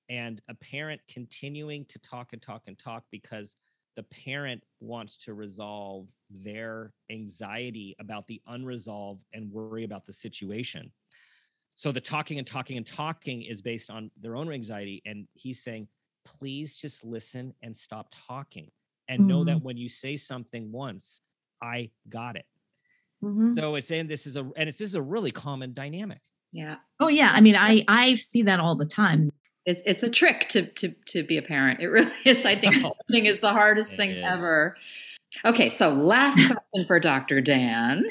[0.09, 3.57] and a parent continuing to talk and talk and talk because
[3.95, 10.91] the parent wants to resolve their anxiety about the unresolved and worry about the situation.
[11.75, 15.01] So the talking and talking and talking is based on their own anxiety.
[15.05, 15.87] And he's saying,
[16.25, 18.69] please just listen and stop talking
[19.09, 21.21] and know that when you say something once,
[21.61, 22.45] I got it.
[23.23, 23.55] Mhm.
[23.55, 26.21] So it's saying this is a and it's this is a really common dynamic.
[26.51, 27.31] yeah Oh yeah.
[27.33, 29.31] I mean, I I see that all the time.
[29.65, 32.75] it's, it's a trick to, to to be a parent it really is i think
[32.85, 32.93] Oh.
[33.11, 34.23] parenting is the hardest It thing is.
[34.25, 34.77] ever
[35.43, 38.05] okay so last question for dr dan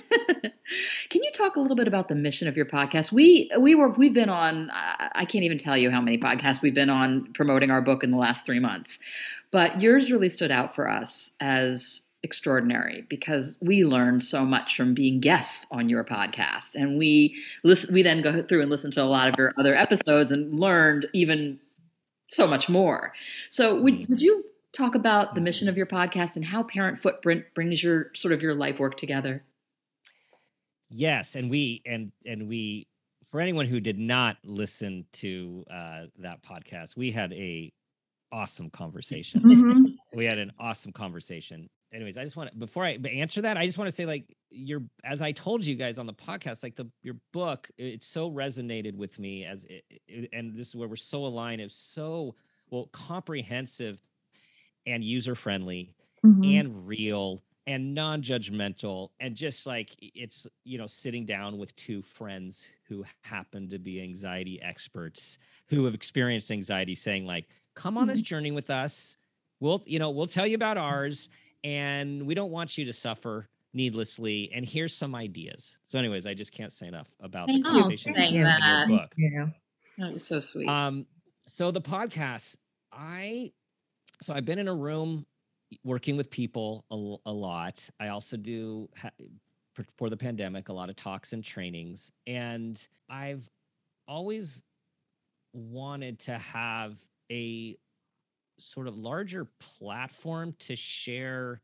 [1.09, 3.89] can you talk a little bit about the mission of your podcast we we were
[3.89, 7.33] we've been on I I can't even tell you how many podcasts we've been on
[7.33, 8.99] promoting our book in the last three months
[9.51, 14.95] but yours really stood out for us as extraordinary because we learned so much from
[14.95, 16.75] being guests on your podcast.
[16.75, 19.75] And we listen we then go through and listen to a lot of your other
[19.75, 21.61] episodes and learned even
[22.29, 23.13] so much more.
[23.49, 24.45] So would, would you
[24.77, 28.43] talk about the mission of your podcast and how parent footprint brings your sort of
[28.43, 29.45] your life work together?
[30.91, 32.87] Yes, and we and and we
[33.31, 37.73] for anyone who did not listen to uh that podcast, we had a
[38.33, 39.41] awesome conversation.
[39.43, 39.95] Mhm.
[40.15, 41.69] we had an awesome conversation.
[41.93, 44.37] Anyways, I just want to before I answer that, I just want to say like
[44.51, 48.31] your as I told you guys on the podcast, like the your book, it so
[48.31, 51.61] resonated with me as it, it- and this is where we're so aligned.
[51.61, 52.35] It's so
[52.71, 54.01] well comprehensive
[54.87, 56.59] and user friendly Mhm.
[56.61, 62.67] and real and non-judgmental and just like it's you know sitting down with two friends
[62.89, 68.21] who happen to be anxiety experts who have experienced anxiety saying like come on this
[68.23, 69.17] journey with us
[69.61, 71.29] we'll you know we'll tell you about ours
[71.63, 76.35] and we don't want you to suffer needlessly and here's some ideas so anyways i
[76.35, 78.89] just can't say enough about Thank the you for conversation saying in your that.
[78.89, 79.47] book Yeah.
[79.99, 80.69] That was so sweet.
[80.69, 81.07] um,
[81.47, 82.57] so the podcast,
[82.93, 83.53] I,
[84.21, 85.25] so I've been in a room
[85.85, 87.89] working with people a, a lot.
[88.01, 89.11] I also do ha-
[89.75, 93.49] for, for the pandemic a lot of talks and trainings, and I've
[94.09, 94.63] always
[95.55, 96.99] wanted to have
[97.31, 97.77] a
[98.59, 99.47] sort of larger
[99.79, 101.61] platform to share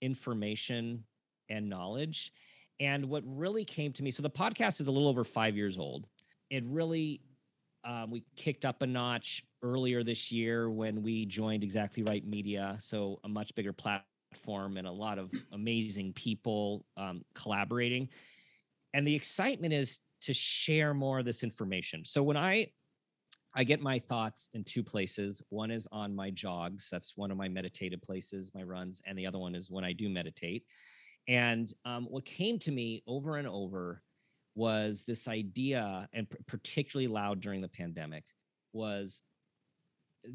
[0.00, 1.04] information
[1.48, 2.32] and knowledge.
[2.78, 5.78] And what really came to me, so the podcast is a little over five years
[5.78, 6.06] old.
[6.48, 7.20] It really
[7.84, 12.76] um, we kicked up a notch earlier this year when we joined Exactly Right Media,
[12.78, 18.08] so a much bigger platform and a lot of amazing people um, collaborating.
[18.92, 22.04] And the excitement is to share more of this information.
[22.04, 22.68] So when I
[23.54, 25.42] I get my thoughts in two places.
[25.48, 26.88] One is on my jogs.
[26.90, 29.92] That's one of my meditative places, my runs, and the other one is when I
[29.92, 30.64] do meditate.
[31.26, 34.02] And um, what came to me over and over
[34.54, 38.24] was this idea, and particularly loud during the pandemic,
[38.72, 39.22] was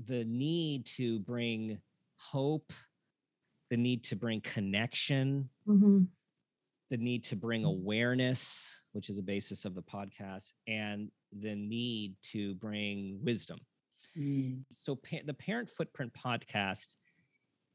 [0.08, 1.80] the need to bring
[2.17, 2.73] hope,
[3.69, 6.08] the need to bring connection, Mhm.
[6.89, 12.15] the need to bring awareness, which is a basis of the podcast, and the need
[12.21, 13.60] to bring wisdom
[14.17, 14.63] Mm.
[14.71, 16.95] so pa- the parent footprint podcast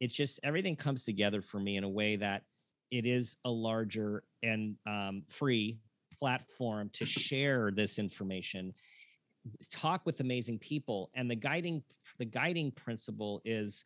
[0.00, 2.44] it's just everything comes together for me in a way that
[2.90, 5.78] it is a larger and um, free
[6.18, 8.72] platform to share this information
[9.70, 11.82] talk with amazing people and the guiding
[12.18, 13.84] the guiding principle is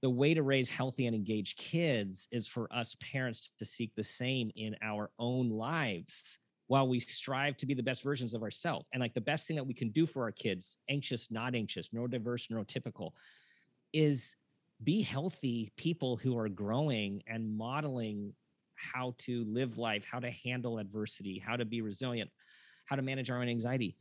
[0.00, 4.04] the way to raise healthy and engaged kids is for us parents to seek the
[4.04, 6.38] same in our own lives
[6.72, 8.86] while we strive to be the best versions of ourselves.
[8.94, 11.90] And like the best thing that we can do for our kids, anxious, not anxious,
[11.90, 13.10] neurodiverse, neurotypical,
[13.92, 14.34] is
[14.82, 18.32] be healthy people who are growing and modeling
[18.74, 22.30] how to live life, how to handle adversity, how to be resilient,
[22.86, 23.94] how to manage our own anxiety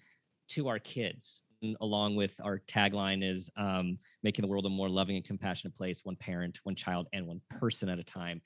[0.48, 1.42] to our kids.
[1.82, 6.06] Along with our tagline is um, making the world a more loving and compassionate place,
[6.06, 8.42] one parent, one child, and one person at a time.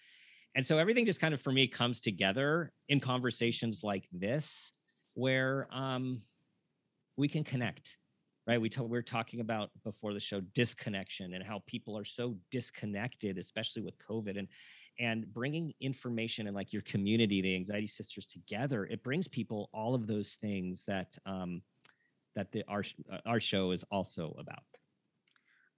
[0.56, 4.72] And so everything just kind of for me comes together in conversations like this,
[5.14, 6.22] where um,
[7.18, 7.98] we can connect,
[8.48, 8.60] right?
[8.60, 12.38] We, t- we we're talking about before the show disconnection and how people are so
[12.52, 14.48] disconnected, especially with COVID, and
[14.98, 18.86] and bringing information and like your community, the Anxiety Sisters together.
[18.86, 21.62] It brings people all of those things that um,
[22.36, 22.84] that the, our
[23.26, 24.64] our show is also about.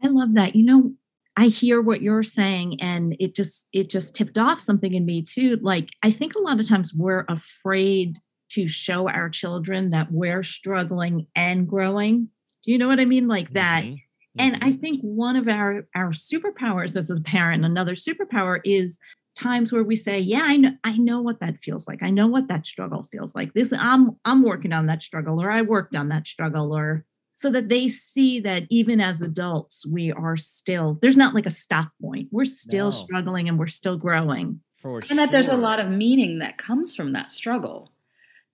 [0.03, 0.55] I love that.
[0.55, 0.93] You know,
[1.37, 5.21] I hear what you're saying and it just it just tipped off something in me
[5.21, 5.57] too.
[5.57, 8.17] Like I think a lot of times we're afraid
[8.53, 12.29] to show our children that we're struggling and growing.
[12.65, 13.27] Do you know what I mean?
[13.27, 13.85] Like that.
[13.85, 14.01] Mhm,
[14.39, 14.63] And mhm.
[14.63, 18.99] I think one of our our superpowers as a parent, another superpower is
[19.35, 22.01] times where we say, "Yeah, I know I know what that feels like.
[22.03, 23.53] I know what that struggle feels like.
[23.53, 27.05] This I'm I'm working on that struggle or I worked on that struggle or
[27.39, 31.51] so that they see that even as adults we are still there's not like a
[31.51, 32.29] stop point.
[32.31, 32.91] We're still No.
[32.91, 34.61] struggling and we're still growing.
[34.81, 37.91] for and that there's a lot of meaning that comes from that struggle.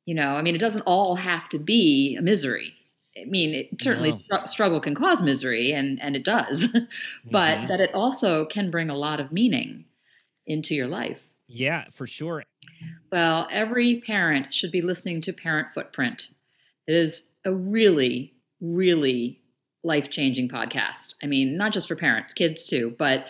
[0.06, 2.74] You know, I mean, it doesn't all have to be a misery.
[3.18, 4.20] I mean, it, certainly No.
[4.40, 6.68] str- struggle can cause misery, and and it does,
[7.32, 7.68] but Mhm.
[7.70, 9.86] that it also can bring a lot of meaning
[10.46, 11.22] into your life.
[11.48, 12.44] yeah, for sure.
[13.12, 16.30] Well, every parent should be listening to Parent Footprint.
[16.88, 18.33] It is a really,
[18.64, 19.40] really
[19.84, 21.14] life changing podcast.
[21.22, 23.26] I mean, not just for parents, kids too, but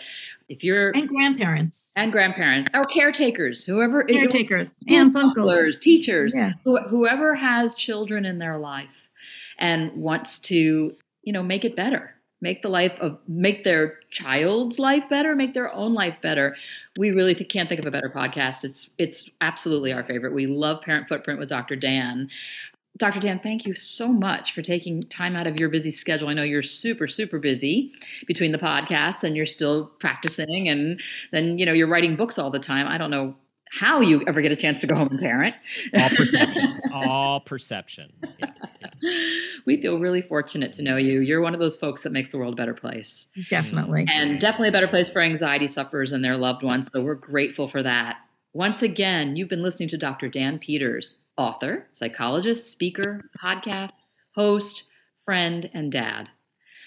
[0.48, 5.78] if you're And grandparents, and grandparents or caretakers, whoever caretakers, aunts, uncles.
[5.80, 6.52] teachers, Yeah.
[6.64, 9.08] who, whoever has children in their life
[9.58, 14.78] and wants to, you know, make it better, make the life of, make their child's
[14.78, 16.54] life better, make their own life better.
[16.96, 18.62] We really can't think of a better podcast.
[18.64, 20.34] It's it's absolutely our favorite.
[20.34, 21.74] We love Parent Footprint with Dr.
[21.74, 22.28] Dan.
[22.96, 23.18] Dr.
[23.18, 26.28] Dan, thank you so much for taking time out of your busy schedule.
[26.28, 27.92] I know you're super, super busy
[28.26, 31.00] between the podcast and you're still practicing and
[31.32, 32.86] then, you know, you're writing books all the time.
[32.86, 33.34] I don't know
[33.74, 35.56] how you ever get a chance to go home and parent.
[35.98, 38.12] All perceptions, all perception.
[38.38, 38.52] Yeah,
[39.02, 39.10] yeah.
[39.66, 41.20] we feel really fortunate to know you.
[41.20, 43.28] You're one of those folks that makes the world a better place.
[43.50, 44.06] Definitely.
[44.06, 44.10] Mm.
[44.10, 46.88] And definitely a better place for anxiety sufferers and their loved ones.
[46.92, 48.18] So we're grateful for that.
[48.52, 50.28] Once again, you've been listening to Dr.
[50.28, 53.92] Dan Peters, author, psychologist, speaker, podcast,
[54.34, 54.84] host,
[55.24, 56.28] friend, and dad.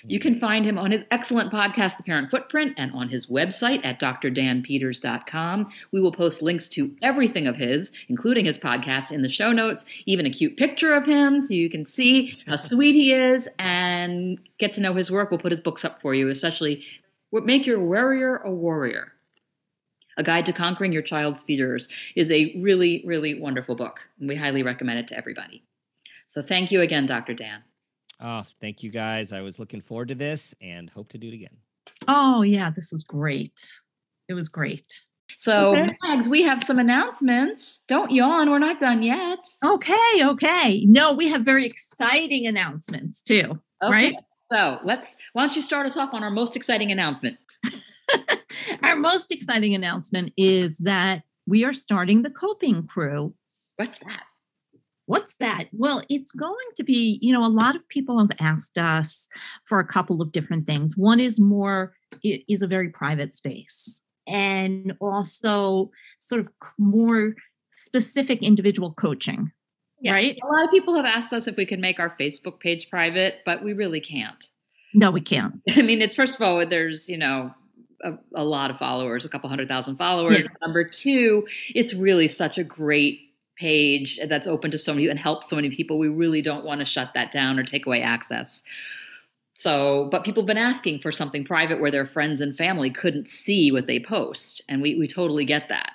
[0.03, 3.83] You can find him on his excellent podcast, The Parent Footprint, and on his website
[3.83, 5.71] at drdanpeters.com.
[5.91, 9.85] We will post links to everything of his, including his podcast, in the show notes,
[10.05, 14.39] even a cute picture of him so you can see how sweet he is and
[14.59, 15.31] get to know his work.
[15.31, 16.85] We'll put his books up for you, especially
[17.31, 19.13] what Make Your Worrier a Warrior.
[20.17, 24.35] A Guide to Conquering Your Child's Fears is a really, really wonderful book, and we
[24.35, 25.63] highly recommend it to everybody.
[26.29, 27.33] So thank you again, Dr.
[27.33, 27.63] Dan.
[28.19, 29.31] Oh, thank you guys.
[29.31, 31.57] I was looking forward to this and hope to do it again.
[32.07, 33.79] Oh, yeah, this was great.
[34.27, 35.05] It was great.
[35.35, 35.95] So, okay.
[36.03, 37.83] Mags, we have some announcements.
[37.87, 38.49] Don't yawn.
[38.49, 39.39] We're not done yet.
[39.63, 40.83] Okay, okay.
[40.85, 43.59] No, we have very exciting announcements too.
[43.83, 43.91] Okay.
[43.91, 44.15] Right?
[44.49, 47.37] So let's why don't you start us off on our most exciting announcement?
[48.83, 53.33] our most exciting announcement is that we are starting the coping crew.
[53.77, 54.23] What's that?
[55.05, 55.65] What's that?
[55.71, 59.29] Well, it's going to be, you know, a lot of people have asked us
[59.65, 60.97] for a couple of different things.
[60.97, 61.93] One is more,
[62.23, 67.35] it is a very private space, and also sort of more
[67.73, 69.51] specific individual coaching.
[70.01, 70.13] Yeah.
[70.13, 70.37] Right.
[70.43, 73.39] A lot of people have asked us if we can make our Facebook page private,
[73.45, 74.45] but we really can't.
[74.93, 75.61] No, we can't.
[75.69, 77.51] I mean, it's first of all, there's, you know,
[78.03, 80.45] a, a lot of followers, a couple hundred thousand followers.
[80.45, 80.55] Yeah.
[80.61, 83.21] Number two, it's really such a great
[83.57, 85.97] page that's open to so many and helps so many people.
[85.97, 88.63] We really don't want to shut that down or take away access.
[89.55, 93.27] So, but people have been asking for something private where their friends and family couldn't
[93.27, 94.61] see what they post.
[94.69, 95.93] And we, we totally get that.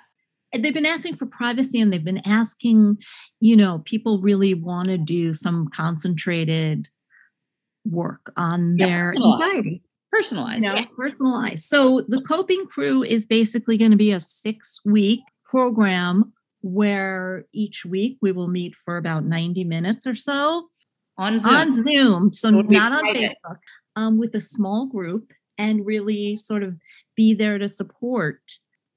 [0.53, 2.99] They've been asking for privacy and they've been asking,
[3.39, 6.89] you know, people really want to do some concentrated
[7.85, 9.83] work on yeah, their anxiety.
[10.13, 10.63] Personalized.
[10.63, 10.85] You know, yeah.
[10.95, 11.65] personalized.
[11.65, 17.85] So the coping crew is basically going to be a six week program where each
[17.85, 20.69] week we will meet for about 90 minutes or so
[21.17, 21.55] on Zoom.
[21.55, 22.31] On Zoom.
[22.31, 23.59] So not on Facebook,
[23.97, 26.77] um, with a small group and really sort of
[27.17, 28.41] be there to support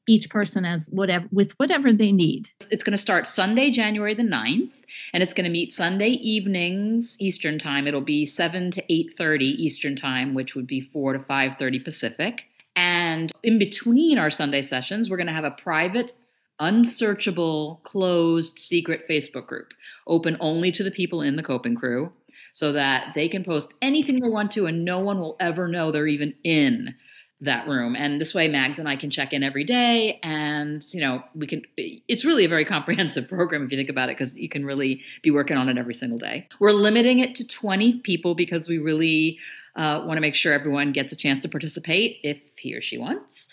[0.07, 2.49] each person as whatever with whatever they need.
[2.71, 4.71] It's going to start Sunday, January the 9th,
[5.13, 7.87] and it's going to meet Sunday evenings Eastern time.
[7.87, 12.43] It'll be 7 to 8:30 Eastern time, which would be 4 to 5:30 Pacific.
[12.75, 16.13] And in between our Sunday sessions, we're going to have a private
[16.59, 19.73] unsearchable, closed, secret Facebook group,
[20.07, 22.11] open only to the people in the coping crew,
[22.53, 25.91] so that they can post anything they want to and no one will ever know
[25.91, 26.95] they're even in
[27.41, 27.95] that room.
[27.95, 30.19] And this way, Mags and I can check in every day.
[30.23, 34.09] And, you know, we can, it's really a very comprehensive program if you think about
[34.09, 36.47] it, because you can really be working on it every single day.
[36.59, 39.39] We're limiting it to 20 people because we really
[39.75, 42.97] uh, want to make sure everyone gets a chance to participate if he or she
[42.97, 43.47] wants.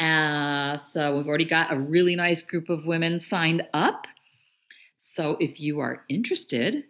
[0.00, 4.06] Uh, so we've already got a really nice group of women signed up.
[5.00, 6.84] So if you are interested,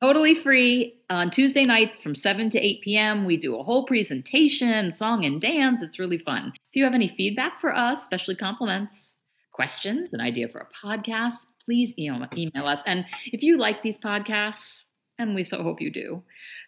[0.01, 3.24] Totally free on Tuesday nights from 7 to 8 p.m.
[3.24, 5.82] We do a whole presentation, song and dance.
[5.82, 6.53] It's really fun.
[6.70, 9.16] If you have any feedback for us, especially compliments,
[9.53, 12.80] questions, an idea for a podcast, please email, us.
[12.86, 14.86] And if you like these podcasts,
[15.18, 16.22] and we so hope you do,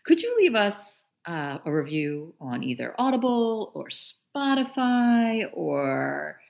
[0.05, 6.41] could you leave us uh, a review on either Audible or Spotify or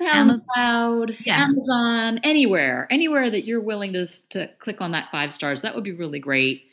[0.00, 1.44] SoundCloud, yeah.
[1.44, 5.62] Amazon, anywhere, anywhere that you're willing to, to click on that five stars?
[5.62, 6.64] That would be really great.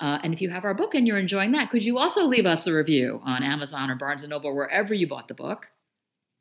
[0.00, 2.46] Uh, and if you have our book and you're enjoying that, could you also leave
[2.46, 5.66] us a review on Amazon or Barnes & Noble, wherever you bought the book?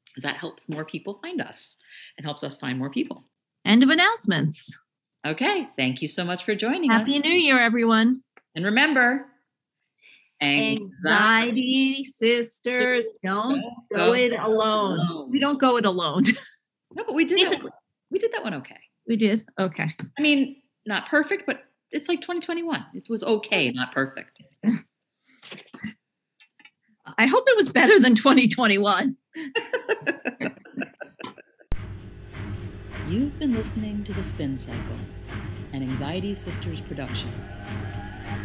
[0.08, 1.78] Because that helps more people find us
[2.18, 3.24] and helps us find more people.
[3.64, 4.78] End of announcements.
[5.26, 7.24] Okay, thank you so much for joining Happy us.
[7.24, 8.24] New Year, everyone.
[8.56, 9.28] And remember,
[10.42, 13.64] Anxiety sisters, don't
[13.94, 15.00] go it alone.
[15.00, 15.30] alone.
[15.32, 16.24] We don't go it alone.
[16.94, 17.72] No, but we did that.
[18.10, 18.80] We did that one okay.
[19.08, 19.46] we did.
[19.58, 19.96] Okay.
[20.18, 22.86] I mean, not perfect, but it's like 2021.
[22.94, 24.42] It was okay, not perfect.
[27.18, 29.16] I hope it was better than 2021.
[33.10, 34.98] You've been listening to The Spin Cycle,
[35.74, 37.30] an Anxiety Sisters production.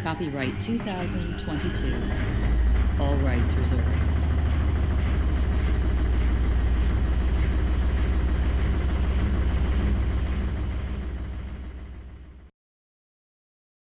[0.02, 3.02] Copyright 2022.
[3.02, 4.25] All rights reserved.